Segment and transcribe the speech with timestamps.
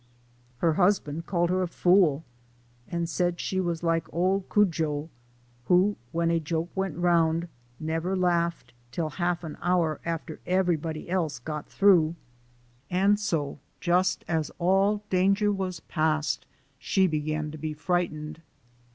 [0.63, 2.23] "Her husband called her a fool,
[2.87, 5.09] and said she was like old Cudjo,
[5.65, 7.47] who when a joke went round,
[7.79, 12.15] never laughed till half an hour after everybody else got through,
[12.89, 16.47] and so just as all danger was past
[16.79, 18.41] she be 16 SOME SCENES IN THE gan to be frightened.